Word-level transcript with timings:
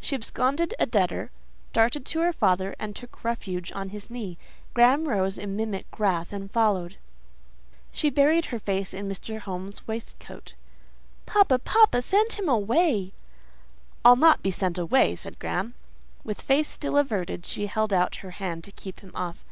She 0.00 0.16
absconded 0.16 0.74
a 0.80 0.86
debtor, 0.86 1.30
darted 1.72 2.04
to 2.06 2.18
her 2.22 2.32
father, 2.32 2.74
and 2.80 2.96
took 2.96 3.22
refuge 3.22 3.70
on 3.70 3.90
his 3.90 4.10
knee. 4.10 4.36
Graham 4.74 5.06
rose 5.08 5.38
in 5.38 5.54
mimic 5.54 5.86
wrath 6.00 6.32
and 6.32 6.50
followed. 6.50 6.96
She 7.92 8.10
buried 8.10 8.46
her 8.46 8.58
face 8.58 8.92
in 8.92 9.08
Mr. 9.08 9.38
Home's 9.38 9.86
waistcoat. 9.86 10.54
"Papa—papa—send 11.26 12.32
him 12.32 12.48
away!" 12.48 13.12
"I'll 14.04 14.16
not 14.16 14.42
be 14.42 14.50
sent 14.50 14.78
away," 14.78 15.14
said 15.14 15.38
Graham. 15.38 15.74
With 16.24 16.42
face 16.42 16.66
still 16.66 16.96
averted, 16.98 17.46
she 17.46 17.68
held 17.68 17.92
out 17.92 18.16
her 18.16 18.32
hand 18.32 18.64
to 18.64 18.72
keep 18.72 18.98
him 18.98 19.12
off. 19.14 19.44